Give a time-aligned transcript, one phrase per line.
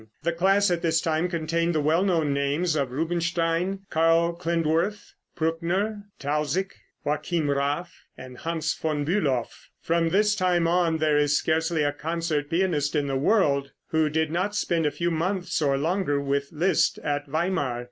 [0.23, 6.05] The class at this time contained the well known names of Rubinstein, Carl Klindworth, Pruckner,
[6.19, 6.71] Tausig,
[7.05, 9.47] Joachim Raff, and Hans von Bülow.
[9.79, 14.31] From this time on there is scarcely a concert pianist in the world who did
[14.31, 17.79] not spend a few months or longer with Liszt at Weimar.